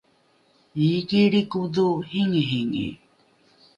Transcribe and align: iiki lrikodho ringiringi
iiki 0.81 1.19
lrikodho 1.31 1.85
ringiringi 2.09 2.87